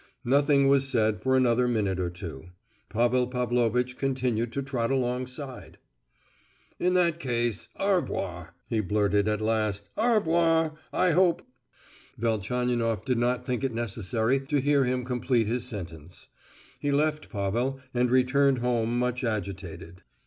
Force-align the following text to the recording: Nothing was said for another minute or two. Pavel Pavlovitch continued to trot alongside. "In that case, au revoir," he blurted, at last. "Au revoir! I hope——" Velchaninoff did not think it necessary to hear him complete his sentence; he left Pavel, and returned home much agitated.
Nothing 0.25 0.67
was 0.67 0.87
said 0.87 1.21
for 1.21 1.37
another 1.37 1.67
minute 1.67 1.99
or 1.99 2.09
two. 2.09 2.45
Pavel 2.89 3.27
Pavlovitch 3.27 3.99
continued 3.99 4.51
to 4.53 4.63
trot 4.63 4.89
alongside. 4.89 5.77
"In 6.79 6.95
that 6.95 7.19
case, 7.19 7.69
au 7.75 7.97
revoir," 7.97 8.55
he 8.67 8.79
blurted, 8.79 9.27
at 9.27 9.41
last. 9.41 9.89
"Au 9.97 10.15
revoir! 10.15 10.73
I 10.91 11.11
hope——" 11.11 11.43
Velchaninoff 12.17 13.05
did 13.05 13.19
not 13.19 13.45
think 13.45 13.63
it 13.63 13.75
necessary 13.75 14.39
to 14.39 14.59
hear 14.59 14.85
him 14.85 15.05
complete 15.05 15.45
his 15.45 15.65
sentence; 15.67 16.29
he 16.79 16.91
left 16.91 17.29
Pavel, 17.29 17.79
and 17.93 18.09
returned 18.09 18.57
home 18.57 18.97
much 18.97 19.23
agitated. 19.23 20.01